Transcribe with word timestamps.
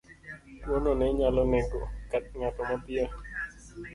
Tuwono 0.59 0.91
ne 0.99 1.07
nyalo 1.17 1.41
nego 1.51 1.81
ng'ato 2.37 2.61
mapiyo. 2.69 3.05